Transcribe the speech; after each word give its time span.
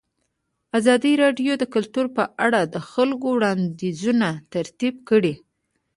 ازادي 0.77 1.13
راډیو 1.23 1.53
د 1.57 1.63
کلتور 1.73 2.05
په 2.17 2.23
اړه 2.45 2.61
د 2.73 2.75
خلکو 2.91 3.27
وړاندیزونه 3.35 4.27
ترتیب 4.53 4.95
کړي. 5.09 5.33